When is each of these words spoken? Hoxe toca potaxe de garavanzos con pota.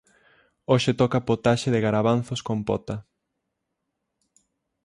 Hoxe 0.71 0.91
toca 1.01 1.25
potaxe 1.29 1.67
de 1.73 1.79
garavanzos 1.85 2.39
con 2.47 2.57
pota. 2.67 2.95